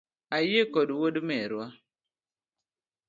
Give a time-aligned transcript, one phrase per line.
[0.35, 1.65] Ayie kodi wuod merwa